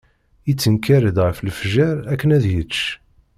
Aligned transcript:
Yettenkar-d 0.47 1.17
ɣef 1.25 1.37
lefjer 1.41 1.95
akken 2.13 2.33
ad 2.37 2.45
yečč. 2.53 2.77